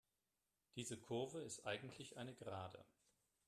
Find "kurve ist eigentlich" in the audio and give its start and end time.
0.97-2.17